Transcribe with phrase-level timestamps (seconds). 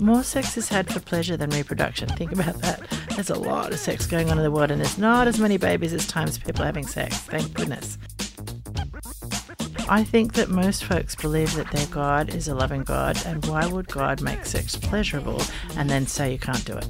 [0.00, 2.08] more sex is had for pleasure than reproduction.
[2.08, 2.80] Think about that.
[3.14, 5.56] There's a lot of sex going on in the world, and there's not as many
[5.56, 7.16] babies as times people are having sex.
[7.18, 7.98] Thank goodness.
[9.88, 13.66] I think that most folks believe that their God is a loving God, and why
[13.66, 15.42] would God make sex pleasurable
[15.76, 16.86] and then say you can't do it?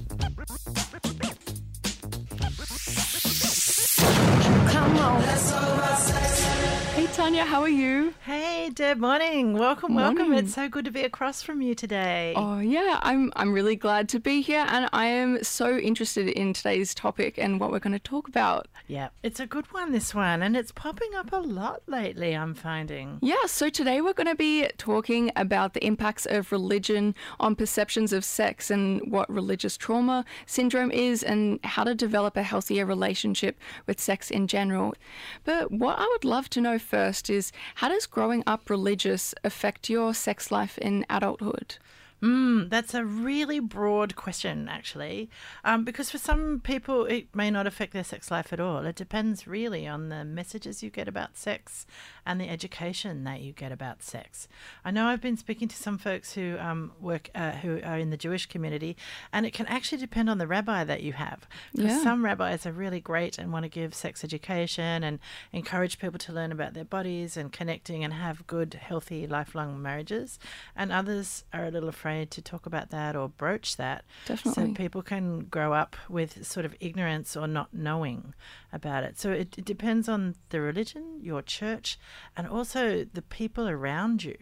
[7.51, 8.14] How are you?
[8.25, 9.55] Hey, Deb, morning.
[9.55, 10.29] Welcome, welcome.
[10.29, 10.45] Morning.
[10.45, 12.33] It's so good to be across from you today.
[12.37, 16.52] Oh yeah, I'm I'm really glad to be here and I am so interested in
[16.52, 18.69] today's topic and what we're going to talk about.
[18.87, 22.55] Yeah, it's a good one, this one, and it's popping up a lot lately, I'm
[22.55, 23.19] finding.
[23.21, 28.12] Yeah, so today we're going to be talking about the impacts of religion on perceptions
[28.12, 33.59] of sex and what religious trauma syndrome is and how to develop a healthier relationship
[33.88, 34.95] with sex in general.
[35.43, 37.40] But what I would love to know first is
[37.77, 41.77] how does growing up religious affect your sex life in adulthood?
[42.23, 45.30] Mm, that's a really broad question, actually,
[45.65, 48.85] um, because for some people it may not affect their sex life at all.
[48.85, 51.87] It depends really on the messages you get about sex
[52.30, 54.46] and the education that you get about sex.
[54.84, 58.10] I know I've been speaking to some folks who um, work uh, who are in
[58.10, 58.96] the Jewish community,
[59.32, 61.48] and it can actually depend on the rabbi that you have.
[61.74, 62.02] Because Yeah.
[62.04, 65.19] some rabbis are really great and want to give sex education and
[65.53, 70.38] encourage people to learn about their bodies and connecting and have good, healthy, lifelong marriages.
[70.76, 74.04] And others are a little afraid to talk about that or broach that.
[74.26, 74.69] Definitely.
[74.69, 78.34] So people can grow up with sort of ignorance or not knowing
[78.72, 79.19] about it.
[79.19, 81.98] So it, it depends on the religion, your church,
[82.37, 84.37] and also the people around you.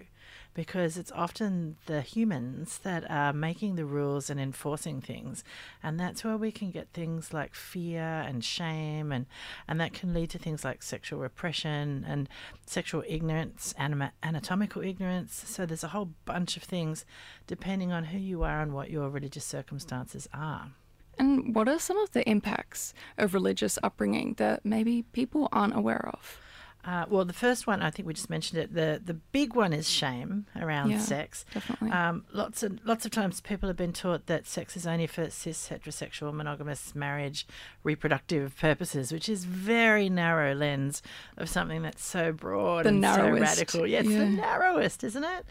[0.55, 5.45] Because it's often the humans that are making the rules and enforcing things.
[5.85, 9.27] And that's where we can get things like fear and shame, and,
[9.69, 12.29] and that can lead to things like sexual repression and
[12.67, 15.45] sexual ignorance, anima- anatomical ignorance.
[15.47, 17.05] So there's a whole bunch of things
[17.47, 20.73] depending on who you are and what your religious circumstances are.
[21.21, 26.11] And what are some of the impacts of religious upbringing that maybe people aren't aware
[26.13, 26.41] of?
[26.89, 28.73] Uh, well, the first one, I think we just mentioned it.
[28.73, 31.45] The the big one is shame around Yeah, sex.
[31.53, 31.91] definitely.
[31.91, 35.29] Um, lots of lots of times, people have been taught that sex is only for
[35.29, 37.47] cis heterosexual monogamous marriage
[37.85, 41.03] reproductive purposes, which is very narrow lens
[41.37, 43.87] of something that's so broad The and narrowest, so radical.
[43.87, 45.45] Yeah, it's the narrowest, isn't it?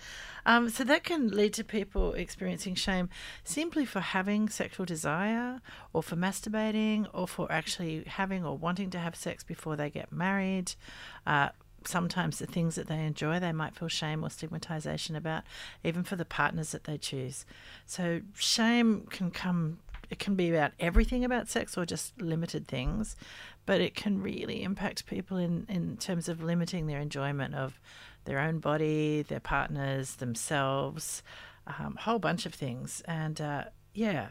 [0.47, 3.09] Um, so that can lead to people experiencing shame
[3.43, 8.97] simply for having sexual desire, or for masturbating, or for actually having or wanting to
[8.97, 10.73] have sex before they get married.
[11.25, 11.49] Uh,
[11.85, 15.43] sometimes the things that they enjoy, they might feel shame or stigmatization about,
[15.83, 17.45] even for the partners that they choose.
[17.85, 19.79] So shame can come.
[20.09, 23.17] It can be about everything about sex or just limited things,
[23.65, 27.77] but it can really impact people in, in terms of limiting their enjoyment of
[28.27, 31.23] their own body, their partners, themselves,
[31.65, 33.01] um, a whole bunch of things.
[33.07, 33.63] And uh,
[33.95, 34.27] yeah,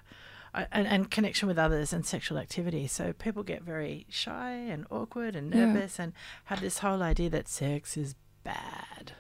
[0.55, 2.87] I- and, and connection with others and sexual activity.
[2.87, 5.67] So people get very shy and awkward and Yeah.
[5.67, 6.12] nervous and
[6.45, 8.15] have this whole idea that sex is
[8.45, 9.12] bad.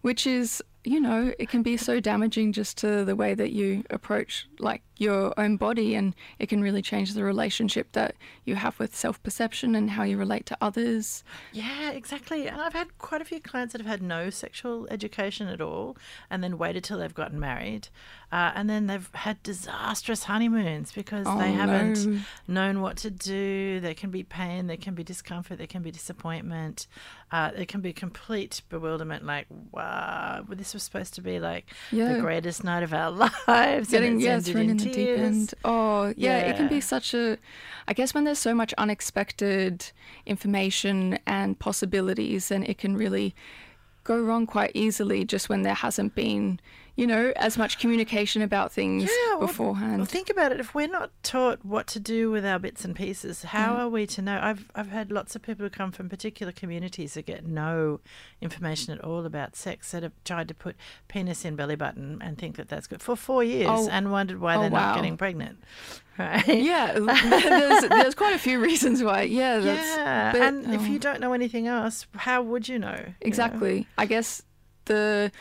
[0.00, 3.84] Which is, you know, it can be so damaging just to the way that you
[3.90, 8.14] approach like your own body and it can really change the relationship that
[8.44, 11.24] you have with self-perception and how you relate to others.
[11.52, 12.46] Yeah, exactly.
[12.48, 15.96] And I've had quite a few clients that have had no sexual education at all
[16.28, 17.88] and then waited till they've gotten married.
[18.32, 22.20] Uh, and then they've had disastrous honeymoons because Oh, they haven't no.
[22.46, 23.80] known what to do.
[23.80, 26.86] There can be pain, there can be discomfort, there can be disappointment,
[27.32, 31.66] uh, there can be complete bewilderment like, wow, well, this was supposed to be like
[31.90, 32.12] Yeah.
[32.12, 33.10] the greatest night of our
[33.48, 33.90] lives.
[33.90, 35.52] Getting yeah, thrown in, the deep end.
[35.64, 37.38] Oh, yeah, it can be such a
[37.88, 39.90] I guess when there's so much unexpected
[40.26, 43.34] information and possibilities then it can really
[44.04, 46.60] go wrong quite easily just when there hasn't been,
[47.00, 49.96] you know, as much communication about things Yeah, well, beforehand.
[49.96, 50.60] Well, think about it.
[50.60, 53.84] If we're not taught what to do with our bits and pieces, how Yeah.
[53.84, 54.38] are we to know?
[54.42, 58.00] I've I've had lots of people who come from particular communities that get no
[58.42, 60.76] information at all about sex that have tried to put
[61.08, 63.88] penis in belly button and think that that's good for four years Oh.
[63.90, 64.88] and wondered why Oh, they're wow.
[64.88, 65.58] not getting pregnant.
[66.18, 66.46] Right?
[66.48, 69.22] yeah, there's, there's quite a few reasons why.
[69.22, 70.32] Yeah, yeah.
[70.32, 70.84] but, and if oh.
[70.84, 72.90] you don't know anything else, how would you know?
[72.90, 73.12] you know?
[73.22, 73.86] Exactly.
[73.96, 74.42] I guess
[74.84, 75.32] the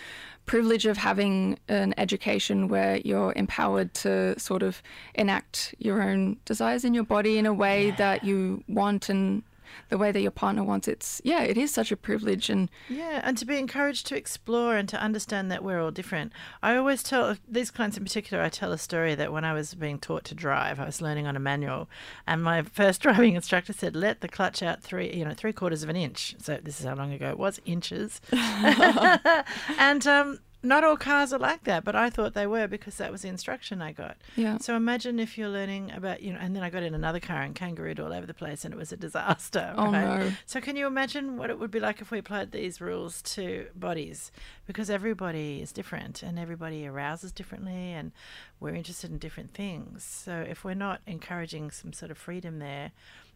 [0.50, 4.82] privilege of having an education where you're empowered to sort of
[5.14, 9.44] enact your own desires in your body in a way that you want and
[9.90, 13.22] the way that your partner wants it's yeah it is such a privilege and Yeah,
[13.24, 16.34] and to be encouraged to explore and to understand that we're all different.
[16.62, 19.74] I always tell these clients in particular, I tell a story that when I was
[19.74, 21.90] being taught to drive, I was learning on a manual,
[22.28, 25.84] and my first driving instructor said, "Let the clutch out three, you know, three quarters
[25.84, 28.22] of an inch." So this is how long ago it was, inches.
[28.32, 33.12] and um, not all cars are like that, but I thought they were because that
[33.12, 34.18] was the instruction I got.
[34.36, 34.58] Yeah.
[34.58, 37.42] So imagine if you're learning about, you know, and then I got in another car
[37.42, 39.74] and kangarooed all over the place and it was a disaster.
[39.78, 40.20] Oh, right?
[40.20, 40.32] no.
[40.46, 43.68] So can you imagine what it would be like if we applied these rules to
[43.74, 44.32] bodies?
[44.68, 48.12] Because everybody is different and everybody arouses differently and
[48.60, 50.04] we're interested in different things.
[50.04, 52.92] So if we're not encouraging some sort of freedom there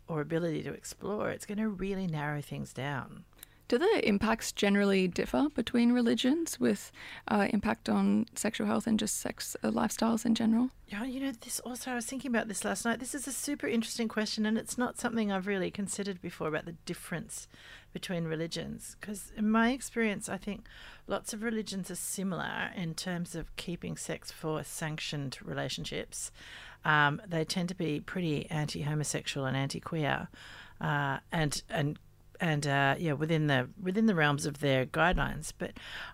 [0.09, 3.23] or ability to explore, it's going to really narrow things down.
[3.69, 6.91] Do the impacts generally differ between religions with
[7.27, 10.69] uh, impact on sexual health and just sex uh, lifestyles in general?
[10.87, 12.99] Yeah, you know, this also, I was thinking about this last night.
[12.99, 16.65] This is a super interesting question, and it's not something I've really considered before about
[16.65, 17.47] the difference
[17.93, 18.97] between religions.
[18.99, 20.65] Because in my experience, I think
[21.07, 26.31] lots of religions are similar in terms of keeping sex for sanctioned relationships.
[26.83, 30.27] Um, they tend to be pretty anti homosexual and anti queer.
[30.81, 31.97] Uh, and, and
[32.43, 35.53] and uh, yeah, within the within the realms of their guidelines.
[35.57, 35.71] But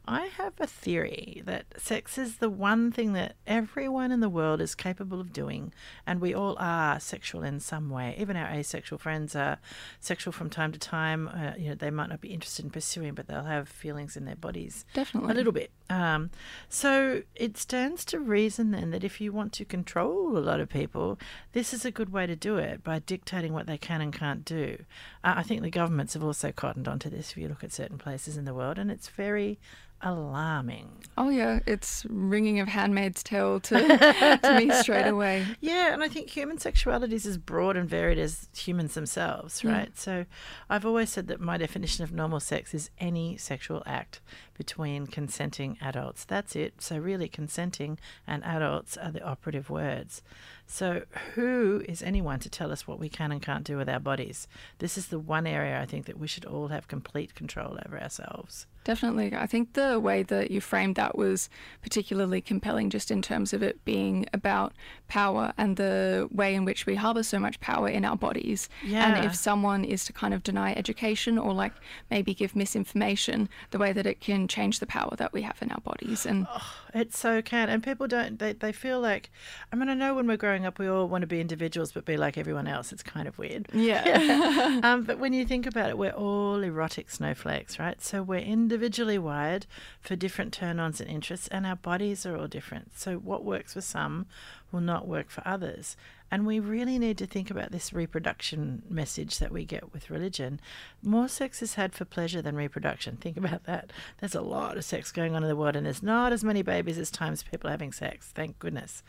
[0.08, 4.62] I have a theory that sex is the one thing that everyone in the world
[4.62, 5.74] is capable of doing,
[6.06, 8.16] and we all are sexual in some way.
[8.20, 9.58] Even our asexual friends are
[10.00, 11.28] sexual from time to time.
[11.28, 14.26] Uh, you know, they might not be interested in pursuing, but they'll have feelings in
[14.26, 14.86] their bodies.
[14.94, 15.32] Definitely.
[15.32, 15.72] A little bit.
[15.90, 16.30] Um,
[16.70, 20.70] so it stands to reason then that if you want to control a lot of
[20.70, 21.18] people,
[21.54, 24.46] this is a good way to do it by dictating what they can and can't
[24.46, 24.78] do.
[25.24, 27.98] Uh, I think the governments have also cottoned onto this if you look at certain
[27.98, 29.58] places in the world, and it's very
[30.02, 30.90] alarming.
[31.18, 35.46] Oh yeah, it's ringing of Handmaid's Tale to, to me straight away.
[35.60, 39.98] Yeah, and I think human sexuality is as broad and varied as humans themselves, right?
[39.98, 40.26] So
[40.70, 44.22] I've always said that my definition of normal sex is any sexual act
[44.58, 46.24] between consenting adults.
[46.24, 46.82] That's it.
[46.82, 50.22] So really, consenting and adults are the operative words.
[50.68, 51.04] So
[51.34, 54.48] who is anyone to tell us what we can and can't do with our bodies?
[54.78, 58.00] This is the one area I think that we should all have complete control over
[58.00, 58.68] ourselves.
[58.90, 59.36] Definitely.
[59.36, 61.48] I think the way that you framed that was
[61.84, 64.74] particularly compelling, just in terms of it being about
[65.08, 68.68] power and the way in which we harbour so much power in our bodies.
[68.84, 69.06] Yeah.
[69.16, 71.74] And if someone is to kind of deny education or like
[72.10, 75.70] maybe give misinformation, the way that it can change the power that we have in
[75.72, 76.26] our bodies.
[76.26, 76.48] And
[76.94, 77.70] It so can.
[77.70, 79.30] And people don't, they, they feel like,
[79.72, 82.06] I mean, I know when we're growing up, we all want to be individuals but
[82.06, 82.92] be like everyone else.
[82.92, 83.68] It's kind of weird.
[83.74, 84.80] yeah.
[84.84, 88.02] um, but when you think about it, we're all erotic snowflakes, right?
[88.02, 89.66] So we're individually wired
[90.02, 92.98] for different turn ons and interests, and our bodies are all different.
[92.98, 94.26] So what works for some
[94.72, 95.96] will not work for others.
[96.32, 100.60] And we really need to think about this reproduction message that we get with religion.
[101.02, 103.18] More sex is had for pleasure than reproduction.
[103.18, 103.92] Think about that.
[104.20, 106.62] There's a lot of sex going on in the world, and there's not as many
[106.62, 108.28] babies as times people having sex.
[108.34, 109.02] Thank goodness.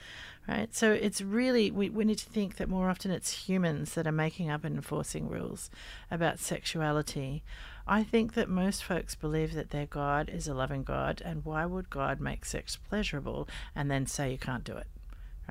[0.48, 0.74] Right?
[0.74, 4.12] So it's really, we, we need to think that more often it's humans that are
[4.12, 5.70] making up and enforcing rules
[6.10, 7.42] about sexuality.
[7.86, 11.66] I think that most folks believe that their God is a loving God, and why
[11.66, 14.86] would God make sex pleasurable and then say you can't do it?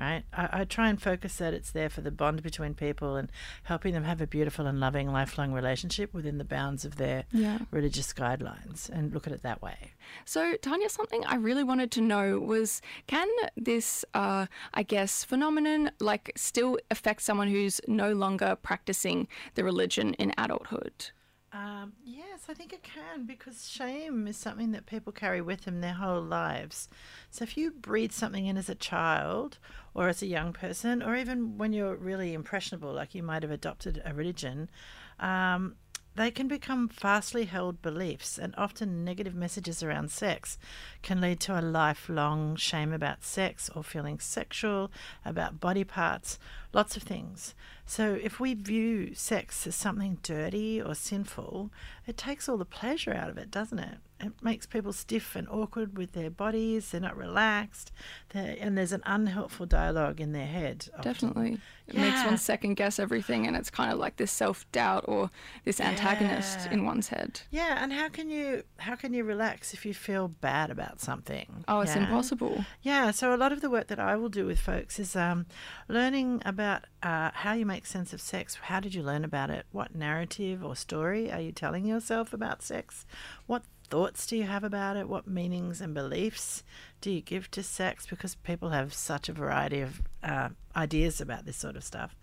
[0.00, 0.24] Right?
[0.32, 3.30] I, I try and focus that it's there for the bond between people and
[3.64, 7.58] helping them have a beautiful and loving lifelong relationship within the bounds of their Yeah.
[7.70, 9.92] religious guidelines and look at it that way.
[10.24, 15.90] So, Tanya, something I really wanted to know was can this, uh, I guess, phenomenon
[16.00, 21.10] like still affect someone who's no longer practicing the religion in adulthood?
[21.52, 25.80] Um, yes, I think it can because shame is something that people carry with them
[25.80, 26.88] their whole lives.
[27.30, 29.58] So if you breathe something in as a child
[29.92, 33.50] or as a young person, or even when you're really impressionable, like you might have
[33.50, 34.70] adopted a religion,
[35.18, 35.74] um,
[36.20, 40.58] they can become fastly held beliefs, and often negative messages around sex
[41.00, 44.90] can lead to a lifelong shame about sex or feeling sexual,
[45.24, 46.38] about body parts,
[46.74, 47.54] lots of things.
[47.86, 51.70] So, if we view sex as something dirty or sinful,
[52.06, 53.96] it takes all the pleasure out of it, doesn't it?
[54.22, 57.90] It makes people stiff and awkward with their bodies, they're not relaxed,
[58.30, 60.88] they're, and there's an unhelpful dialogue in their head.
[60.92, 61.02] often.
[61.12, 61.58] Definitely.
[61.88, 65.30] It makes one second guess everything, and it's kind of like this self doubt or
[65.64, 66.74] this antagonist Yeah.
[66.74, 67.40] in one's head.
[67.50, 71.64] Yeah, and how can you how can you relax if you feel bad about something?
[71.66, 72.02] Oh, it's Yeah.
[72.04, 72.64] impossible.
[72.82, 75.46] Yeah, so a lot of the work that I will do with folks is um,
[75.88, 78.54] learning about uh, how you make sense of sex.
[78.62, 79.66] How did you learn about it?
[79.72, 83.04] What narrative or story are you telling yourself about sex?
[83.46, 85.08] What thoughts do you have about it?
[85.08, 86.62] What meanings and beliefs
[87.00, 88.06] do you give to sex?
[88.06, 92.16] Because people have such a variety of uh, ideas about this sort of stuff.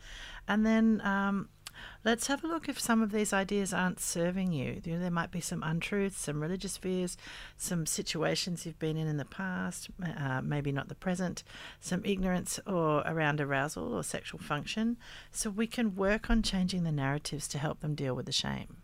[0.48, 1.50] And then um,
[2.06, 4.82] let's have a look if some of these ideas aren't serving you.
[4.84, 7.18] You know, there might be some untruths, some religious fears,
[7.58, 11.44] some situations you've been in in the past, uh, maybe not the present,
[11.80, 14.98] some ignorance or around arousal or sexual function.
[15.32, 18.78] So we can work on changing the narratives to help them deal with the shame.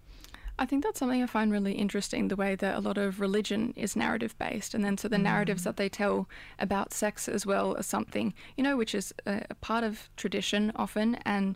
[0.60, 3.74] I think that's something I find really interesting the way that a lot of religion
[3.75, 4.75] is narrative based.
[4.75, 5.24] And then so the mm.
[5.24, 6.29] narratives that they tell
[6.60, 10.72] about sex as well as something, you know, which is a, a part of tradition
[10.75, 11.15] often.
[11.25, 11.55] And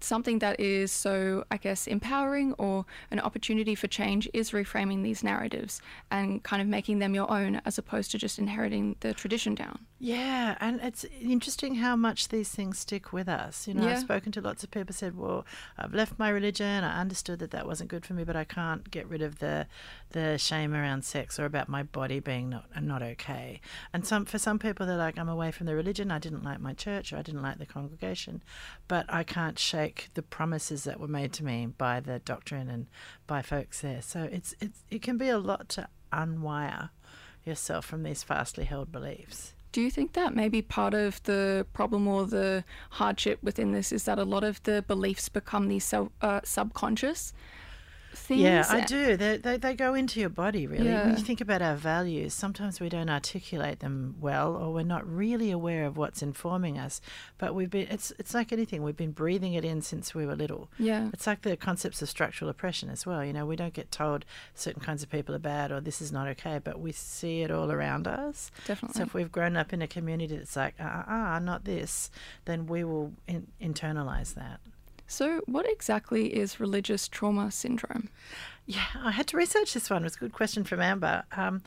[0.00, 5.22] something that is so, I guess, empowering or an opportunity for change is reframing these
[5.22, 5.80] narratives
[6.10, 9.86] and kind of making them your own as opposed to just inheriting the tradition down.
[9.98, 13.68] Yeah, and it's interesting how much these things stick with us.
[13.68, 13.92] You know, yeah.
[13.92, 15.44] I've spoken to lots of people said, "Well,
[15.76, 16.84] I've left my religion.
[16.84, 19.66] I understood that that wasn't good for me, but I can't get rid of the
[20.10, 23.60] the shame around sex or about my body being not not okay."
[23.92, 26.10] And some for some people, they're like, "I'm away from the religion.
[26.10, 28.42] I didn't like my church, or I didn't like the congregation,
[28.88, 32.86] but I can't shake." the promises that were made to me by the doctrine and
[33.26, 34.02] by folks there.
[34.02, 36.90] So it's it's it can be a lot to unwire
[37.44, 39.54] yourself from these fastly held beliefs.
[39.72, 44.04] Do you think that maybe part of the problem or the hardship within this is
[44.04, 47.32] that a lot of the beliefs become these so, uh, subconscious?
[48.12, 48.40] Things.
[48.40, 49.16] Yeah, I do.
[49.16, 50.86] They, they, they go into your body, really.
[50.86, 51.06] Yeah.
[51.06, 55.06] When you think about our values, sometimes we don't articulate them well or we're not
[55.08, 57.00] really aware of what's informing us.
[57.38, 60.36] But we've been, it's, it's like anything, we've been breathing it in since we were
[60.36, 60.68] little.
[60.78, 61.10] Yeah.
[61.12, 63.24] It's like the concepts of structural oppression as well.
[63.24, 64.24] You know, we don't get told
[64.54, 67.50] certain kinds of people are bad or this is not okay, but we see it
[67.50, 68.50] all around us.
[68.66, 68.98] Definitely.
[68.98, 72.10] So if we've grown up in a community that's like, ah, uh, uh, not this,
[72.44, 74.60] then we will in- internalize that.
[75.10, 78.10] So, what exactly is religious trauma syndrome?
[78.64, 80.02] Yeah, I had to research this one.
[80.02, 81.24] It was a good question from Amber.
[81.32, 81.62] Um,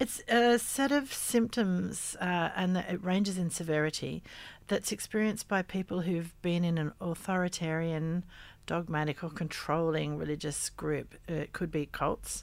[0.00, 4.24] it's a set of symptoms, uh, and it ranges in severity,
[4.66, 8.24] that's experienced by people who've been in an authoritarian,
[8.66, 11.14] dogmatic, or controlling religious group.
[11.28, 12.42] It could be cults,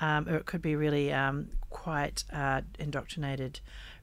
[0.00, 3.60] um, or it could be really um, quite uh, indoctrinated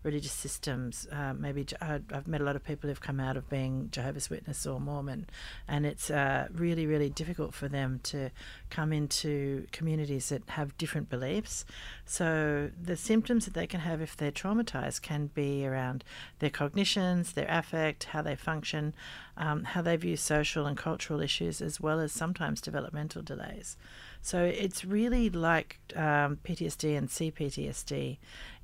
[0.08, 1.06] religious systems.
[1.12, 4.30] Uh, maybe uh, I've met a lot of people who've come out of being Jehovah's
[4.30, 5.28] Witness or Mormon,
[5.68, 8.30] and it's uh, really, really difficult for them to
[8.70, 11.66] come into communities that have different beliefs.
[12.06, 16.06] So the symptoms that they can have if they're traumatized can be around
[16.40, 18.94] their cognitions, their affect, how they function,
[19.36, 23.76] um, how they view social and cultural issues, as well as sometimes developmental delays.
[24.22, 28.18] So it's really like um, PTSD and CPTSD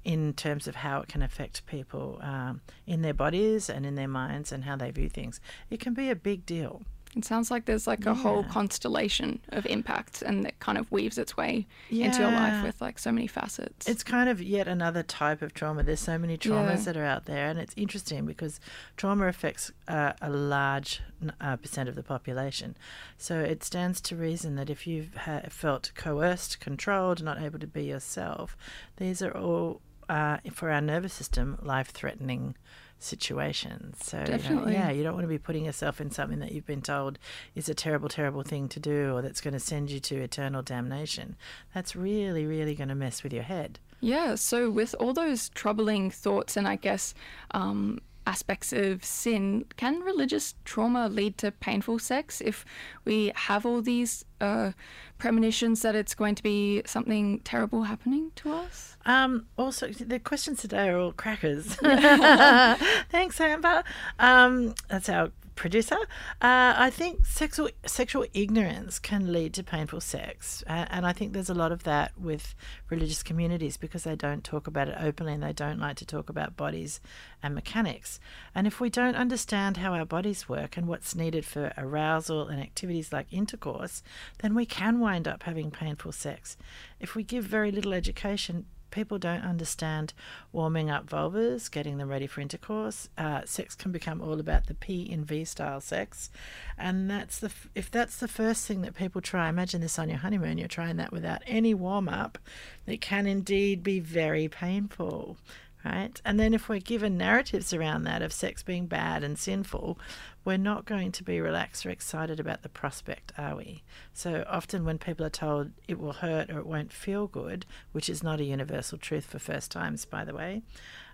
[0.03, 4.07] in terms of how it can affect people um, in their bodies and in their
[4.07, 5.39] minds and how they view things.
[5.69, 6.81] It can be a big deal.
[7.15, 8.11] It sounds like there's like yeah.
[8.11, 12.07] a whole constellation of impacts and it kind of weaves its way yeah.
[12.07, 13.87] into your life with like so many facets.
[13.87, 15.83] It's kind of yet another type of trauma.
[15.83, 16.83] There's so many traumas yeah.
[16.85, 18.59] that are out there and it's interesting because
[18.97, 21.01] trauma affects uh, a large
[21.39, 22.75] uh, percent of the population.
[23.17, 27.67] So it stands to reason that if you've ha- felt coerced, controlled, not able to
[27.67, 28.57] be yourself,
[28.97, 32.55] these are all uh, for our nervous system life threatening
[33.03, 33.97] situations.
[34.03, 34.73] So, Definitely.
[34.73, 36.81] You know, yeah, you don't want to be putting yourself in something that you've been
[36.81, 37.19] told
[37.55, 40.61] is a terrible, terrible thing to do or that's going to send you to eternal
[40.61, 41.35] damnation.
[41.73, 43.79] That's really, really going to mess with your head.
[43.99, 44.35] Yeah.
[44.35, 47.13] So, with all those troubling thoughts and I guess
[47.51, 52.65] um, aspects of sin, can religious trauma lead to painful sex if
[53.05, 54.71] we have all these uh,
[55.17, 58.97] premonitions that it's going to be something terrible happening to us?
[59.05, 61.75] Um, also, the questions today are all crackers.
[61.75, 63.83] Thanks, Amber.
[64.19, 65.97] Um, that's our producer.
[66.41, 71.33] Uh, I think sexual sexual ignorance can lead to painful sex, uh, and I think
[71.33, 72.55] there's a lot of that with
[72.89, 76.29] religious communities because they don't talk about it openly and they don't like to talk
[76.29, 76.99] about bodies
[77.41, 78.19] and mechanics.
[78.55, 82.61] And if we don't understand how our bodies work and what's needed for arousal and
[82.61, 84.03] activities like intercourse,
[84.39, 86.57] then we can wind up having painful sex.
[86.99, 90.13] If we give very little education, people don't understand
[90.51, 93.09] warming up vulvas, getting them ready for intercourse.
[93.17, 96.29] Uh, sex can become all about the P in V style sex,
[96.77, 99.49] and that's the if that's the first thing that people try.
[99.49, 100.57] Imagine this on your honeymoon.
[100.57, 102.37] You're trying that without any warm up.
[102.85, 105.37] It can indeed be very painful
[105.85, 106.21] right?
[106.23, 109.99] And then if we're given narratives around that of sex being bad and sinful,
[110.45, 113.83] we're not going to be relaxed or excited about the prospect, are we?
[114.13, 118.09] So often when people are told it will hurt or it won't feel good, which
[118.09, 120.61] is not a universal truth for first times, by the way,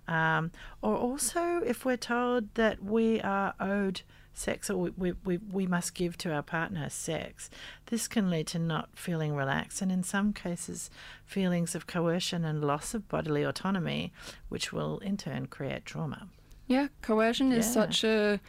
[0.08, 4.02] um, or also if we're told that we are owed
[4.39, 7.50] sex or we, we, we must give to our partner sex,
[7.88, 10.89] this can lead to not feeling relaxed and in some cases
[11.25, 14.13] feelings of coercion and loss of bodily autonomy,
[14.48, 16.27] which will in turn create trauma.
[16.67, 18.39] Yeah, coercion is such a,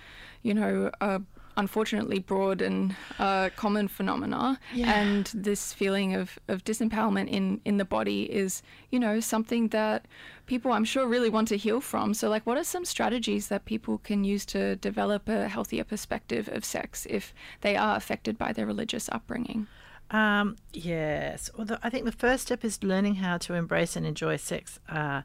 [0.42, 1.22] you know, a
[1.56, 4.58] unfortunately broad and uh, common phenomena.
[4.72, 4.92] Yeah.
[4.92, 10.06] And this feeling of, of disempowerment in, in the body is, you know, something that
[10.46, 12.14] people I'm sure really want to heal from.
[12.14, 16.48] So, like, what are some strategies that people can use to develop a healthier perspective
[16.52, 19.66] of sex if they are affected by their religious upbringing?
[20.10, 21.50] Um, yes.
[21.56, 24.80] Well, the, I think the first step is learning how to embrace and enjoy sex
[24.88, 25.22] uh,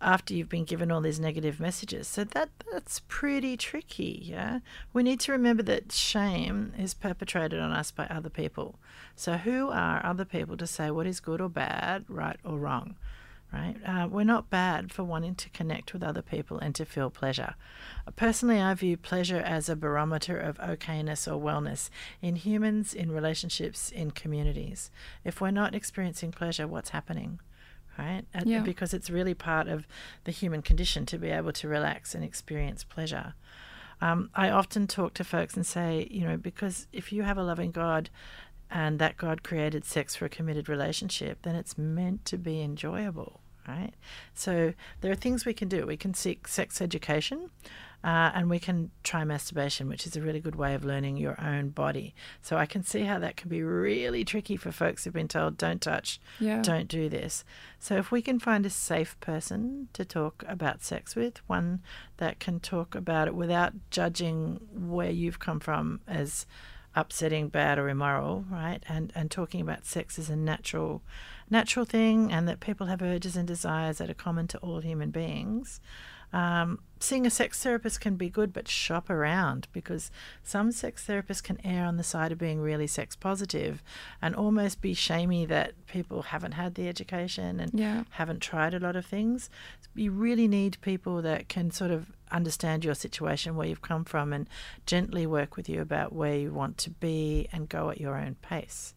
[0.00, 2.06] after you've been given all these negative messages.
[2.08, 4.22] So that that's pretty tricky.
[4.24, 4.60] Yeah,
[4.92, 8.78] we need to remember that shame is perpetrated on us by other people.
[9.16, 12.96] So who are other people to say what is good or bad, right or wrong?
[13.52, 13.76] right?
[13.84, 17.54] Uh, we're not bad for wanting to connect with other people and to feel pleasure.
[18.16, 21.88] Personally, I view pleasure as a barometer of okayness or wellness
[22.20, 24.90] in humans, in relationships, in communities.
[25.24, 27.40] If we're not experiencing pleasure, what's happening?
[27.98, 28.22] Right?
[28.44, 28.60] Yeah.
[28.60, 29.86] Because it's really part of
[30.24, 33.34] the human condition to be able to relax and experience pleasure.
[34.00, 37.42] Um, I often talk to folks and say, you know, because if you have a
[37.42, 38.08] loving God,
[38.70, 43.40] and that God created sex for a committed relationship, then it's meant to be enjoyable,
[43.66, 43.92] right?
[44.34, 45.86] So there are things we can do.
[45.86, 47.50] We can seek sex education.
[48.04, 51.38] Uh, and we can try masturbation, which is a really good way of learning your
[51.40, 52.14] own body.
[52.40, 55.56] So I can see how that can be really tricky for folks who've been told,
[55.58, 56.62] don't touch, Yeah.
[56.62, 57.44] don't do this.
[57.80, 61.82] So if we can find a safe person to talk about sex with, one
[62.18, 66.46] that can talk about it without judging where you've come from as
[66.94, 68.82] upsetting, bad, or immoral, right?
[68.88, 71.02] And and talking about sex as a natural,
[71.50, 75.10] natural thing, and that people have urges and desires that are common to all human
[75.10, 75.80] beings.
[76.32, 80.10] Um, seeing a sex therapist can be good, but shop around because
[80.42, 83.82] some sex therapists can err on the side of being really sex positive
[84.20, 88.04] and almost be shamey that people haven't had the education and Yeah.
[88.10, 89.48] haven't tried a lot of things.
[89.94, 94.32] You really need people that can sort of understand your situation, where you've come from,
[94.32, 94.48] and
[94.84, 98.34] gently work with you about where you want to be and go at your own
[98.42, 98.92] pace.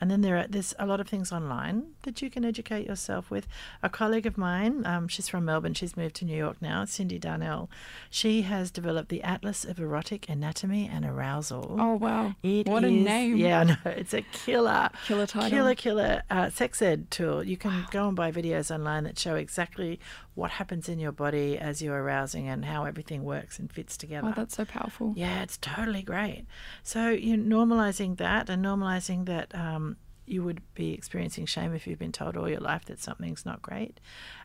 [0.00, 3.30] And then there are there's a lot of things online that you can educate yourself
[3.30, 3.46] with.
[3.82, 7.18] A colleague of mine, um, she's from Melbourne, she's moved to New York now, Cyndi
[7.20, 7.70] Darnell.
[8.10, 11.76] She has developed the Atlas of Erotic Anatomy and Arousal.
[11.80, 12.34] Oh wow.
[12.42, 13.36] It what a name.
[13.36, 13.76] Yeah, I know.
[13.96, 15.50] It's a killer, Killer title.
[15.50, 17.42] killer, killer uh, sex ed tool.
[17.42, 19.98] You can go and buy videos online that show exactly
[20.34, 24.28] what happens in your body as you're arousing and how everything works and fits together.
[24.28, 25.14] Oh, that's so powerful.
[25.16, 26.44] Yeah, it's totally great.
[26.82, 29.85] So you're normalizing that and normalizing that um,
[30.26, 33.62] you would be experiencing shame if you've been told all your life that something's not
[33.62, 34.00] great.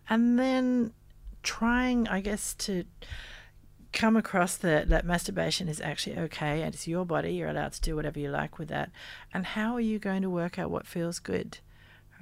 [0.10, 0.94] And then
[1.44, 2.86] trying, I guess, to
[3.92, 7.82] come across that that masturbation is actually okay and it's your body you're allowed to
[7.82, 8.90] do whatever you like with that.
[9.34, 11.60] And how are you going to work out what feels good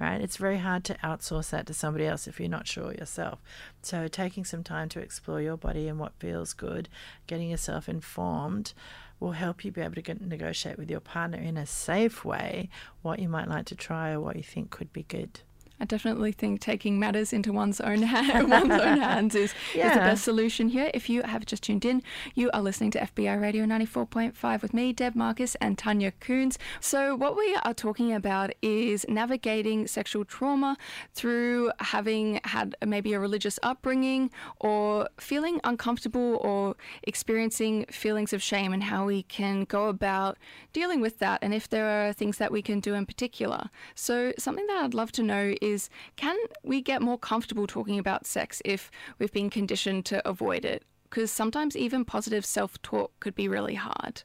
[0.00, 0.20] right?
[0.22, 3.38] It's very hard to outsource that to somebody else if you're not sure yourself.
[3.82, 6.88] So taking some time to explore your body and what feels good
[7.26, 8.72] getting yourself informed
[9.20, 12.68] will help you be able to negotiate with your partner in a safe way
[13.02, 15.40] what you might like to try or what you think could be good
[15.80, 19.98] I definitely think taking matters into one's own hand, one's own hands is, is the
[19.98, 20.90] best solution here.
[20.92, 22.02] If you have just tuned in,
[22.34, 26.58] you are listening to FBI Radio 94.5 with me, Deb Marcus, and Tanya Koens.
[26.80, 30.76] So, what we are talking about is navigating sexual trauma
[31.14, 38.74] through having had maybe a religious upbringing or feeling uncomfortable or experiencing feelings of shame
[38.74, 40.36] and how we can go about
[40.74, 43.70] dealing with that and if there are things that we can do in particular.
[43.94, 45.69] So, something that I'd love to know is
[46.16, 50.84] can we get more comfortable talking about sex if we've been conditioned to avoid it?
[51.04, 54.22] Because sometimes even positive self talk could be really hard.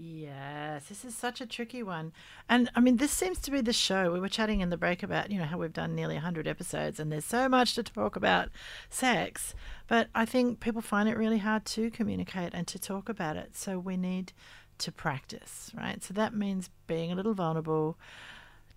[0.00, 2.12] Yes, this is such a tricky one.
[2.48, 4.12] And I mean, this seems to be the show.
[4.12, 7.00] We were chatting in the break about, you know, how we've done nearly 100 episodes
[7.00, 8.50] and there's so much to talk about
[8.90, 9.56] sex.
[9.88, 13.56] But I think people find it really hard to communicate and to talk about it.
[13.56, 14.32] So we need
[14.78, 16.02] to practice, right?
[16.02, 17.98] So that means being a little vulnerable,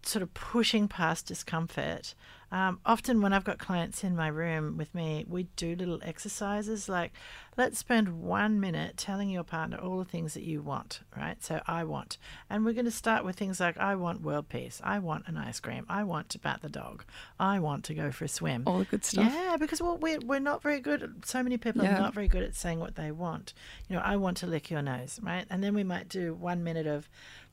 [0.04, 2.14] sort of pushing past discomfort.
[2.54, 6.90] Um, often, when I've got clients in my room with me, we do little exercises
[6.90, 7.14] like
[7.58, 11.42] let's spend one minute telling your partner all the things that you want, right?
[11.42, 12.18] So, I want.
[12.50, 14.82] And we're going to start with things like I want world peace.
[14.84, 15.86] I want an ice cream.
[15.88, 17.06] I want to pat the dog.
[17.40, 18.64] I want to go for a swim.
[18.66, 19.32] All the good stuff.
[19.34, 21.24] Yeah, because well, we're, we're not very good.
[21.26, 21.96] So many people Yeah.
[21.96, 23.54] are not very good at saying what they want.
[23.88, 25.46] You know, I want to lick your nose, right?
[25.50, 27.10] And then we might do one minute of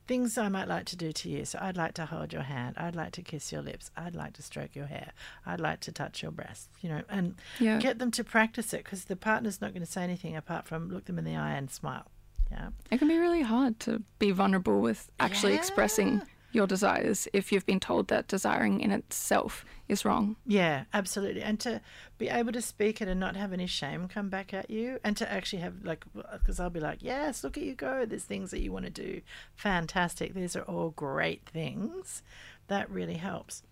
[0.09, 1.45] things I might like to do to you.
[1.45, 2.75] So I'd like to hold your hand.
[2.77, 3.91] I'd like to kiss your lips.
[3.95, 5.11] I'd like to stroke your hair.
[5.45, 6.67] I'd like to touch your breasts.
[6.81, 7.77] You know, and Yeah.
[7.79, 10.89] get them to practice it because the partner's not going to say anything apart from
[10.89, 12.07] look them in the eye and smile.
[12.51, 12.69] Yeah.
[12.89, 16.21] It can be really hard to be vulnerable with actually expressing Yeah.
[16.51, 20.35] Your desires if you've been told that desiring in itself is wrong.
[20.45, 21.41] Yeah, absolutely.
[21.41, 21.81] And to
[22.17, 25.15] be able to speak it and not have any shame come back at you, and
[25.17, 28.05] to actually have, like, because I'll be like, yes, look at you go.
[28.05, 29.21] There's things that you want to do.
[29.55, 30.33] Fantastic.
[30.33, 32.23] These are all great things.
[32.67, 33.63] That really helps.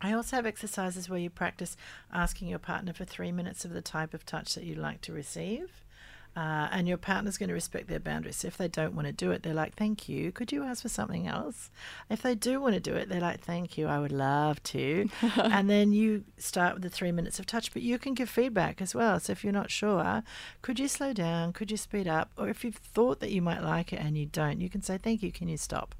[0.00, 1.76] I also have exercises where you practice
[2.12, 5.12] asking your partner for three minutes of the type of touch that you like to
[5.12, 5.85] receive.
[6.36, 8.36] Uh, and your partner's going to respect their boundaries.
[8.36, 10.30] So if they don't want to do it, they're like, "Thank you.
[10.32, 11.70] Could you ask for something else?"
[12.10, 13.86] If they do want to do it, they're like, "Thank you.
[13.86, 17.80] I would love to." and then you start with the three minutes of touch, but
[17.80, 19.18] you can give feedback as well.
[19.18, 20.22] So if you're not sure,
[20.60, 21.54] could you slow down?
[21.54, 22.30] Could you speed up?
[22.36, 24.98] Or if you've thought that you might like it and you don't, you can say,
[24.98, 25.32] "Thank you.
[25.32, 25.94] Can you stop?"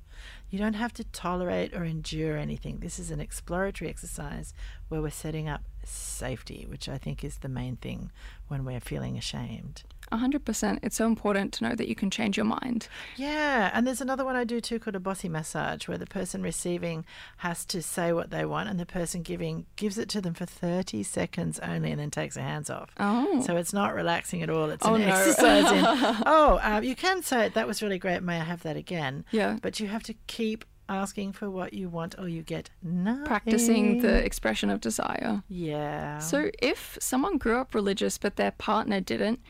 [0.50, 2.78] You don't have to tolerate or endure anything.
[2.78, 4.54] This is an exploratory exercise
[4.88, 8.10] where we're setting up safety, which I think is the main thing
[8.48, 9.82] when we're feeling ashamed.
[10.12, 10.78] 100%.
[10.82, 12.88] It's so important to know that you can change your mind.
[13.16, 16.42] Yeah, and there's another one I do too called a bossy massage where the person
[16.42, 17.04] receiving
[17.38, 20.46] has to say what they want and the person giving gives it to them for
[20.46, 22.90] 30 seconds only and then takes their hands off.
[22.98, 23.40] Oh.
[23.42, 24.70] So it's not relaxing at all.
[24.70, 25.08] It's Oh, an no.
[25.08, 25.84] exercise in,
[26.26, 28.22] oh, um, you can say, that was really great.
[28.22, 29.24] May I have that again?
[29.30, 29.58] Yeah.
[29.60, 33.24] But you have to keep asking for what you want or you get nothing.
[33.24, 35.42] Practicing the expression of desire.
[35.48, 36.18] Yeah.
[36.20, 39.40] So, if someone grew up religious but their partner didn't,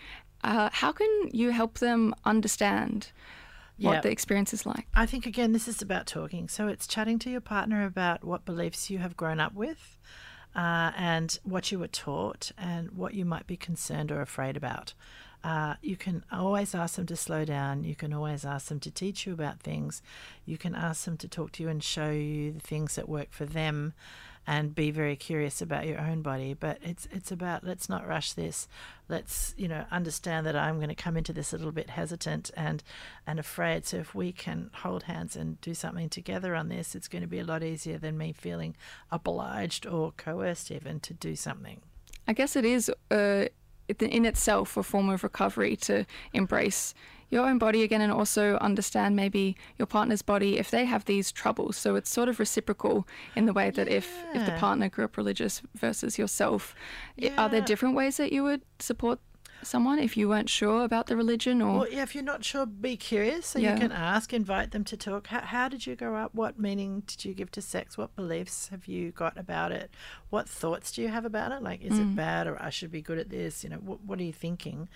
[0.46, 3.12] uh, how can you help them understand
[3.78, 4.00] what Yeah.
[4.00, 4.86] the experience is like?
[4.94, 6.48] I think again, this is about talking.
[6.48, 9.98] So it's chatting to your partner about what beliefs you have grown up with,
[10.54, 14.94] uh, and what you were taught, and what you might be concerned or afraid about.
[15.44, 17.84] Uh, you can always ask them to slow down.
[17.84, 20.02] You can always ask them to teach you about things.
[20.44, 23.28] You can ask them to talk to you and show you the things that work
[23.30, 23.92] for them,
[24.46, 26.54] and be very curious about your own body.
[26.54, 28.68] But it's it's about let's not rush this.
[29.08, 32.50] Let's you know understand that I'm going to come into this a little bit hesitant
[32.56, 32.82] and
[33.26, 33.86] and afraid.
[33.86, 37.28] So if we can hold hands and do something together on this, it's going to
[37.28, 38.76] be a lot easier than me feeling
[39.10, 41.80] obliged or coerced even to do something.
[42.28, 43.46] I guess it is uh,
[43.88, 46.94] in itself a form of recovery to embrace
[47.30, 51.32] your own body again and also understand maybe your partner's body if they have these
[51.32, 51.76] troubles.
[51.76, 55.16] So it's sort of reciprocal in the way that if, if the partner grew up
[55.16, 56.74] religious versus yourself,
[57.22, 59.18] i- are there different ways that you would support
[59.62, 62.66] someone if you weren't sure about the religion or Well, yeah, if you're not sure,
[62.66, 63.46] be curious.
[63.46, 63.74] So Yeah.
[63.74, 65.28] you can ask, invite them to talk.
[65.28, 66.34] How, how did you grow up?
[66.34, 67.96] What meaning did you give to sex?
[67.98, 69.90] What beliefs have you got about it?
[70.30, 71.62] What thoughts do you have about it?
[71.62, 72.16] Like, is it mm.
[72.16, 73.64] bad or I should be good at this?
[73.64, 74.88] You know, what, what are you thinking?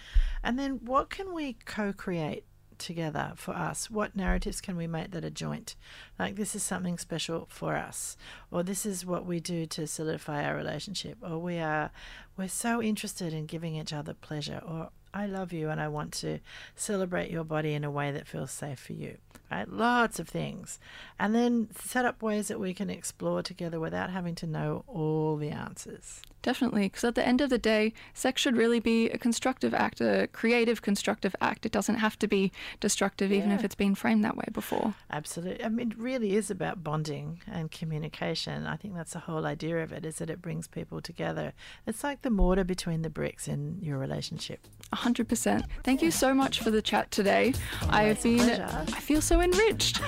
[0.43, 2.45] And then what can we co create?
[2.81, 3.91] Together for us?
[3.91, 5.77] What narratives can we make that are joint?
[6.19, 8.17] Like this is something special for us.
[8.51, 11.19] Or this is what we do to solidify our relationship.
[11.23, 11.91] Or we are
[12.37, 14.61] we're so interested in giving each other pleasure.
[14.67, 16.41] Or I love you and I want to
[16.75, 19.19] celebrate your body in a way that feels safe for you.
[19.51, 19.69] Right?
[19.69, 20.79] Lots of things.
[21.19, 25.37] And then set up ways that we can explore together without having to know all
[25.37, 26.23] the answers.
[26.43, 30.01] Definitely, because at the end of the day, sex should really be a constructive act,
[30.01, 31.67] a creative constructive act.
[31.67, 34.95] It doesn't have to be destructive, even if it's been framed that way before.
[35.11, 35.63] Absolutely.
[35.63, 38.67] I mean, it really is about bonding and communication.
[38.67, 41.53] I think that's the whole idea of it is that it brings people together.
[41.87, 44.61] It's like the mortar between the bricks in your relationship.
[44.95, 45.65] 100%.
[45.85, 47.53] Thank you so much for the chat today.
[47.91, 48.87] I've been, pleasure.
[48.95, 50.01] I feel so enriched.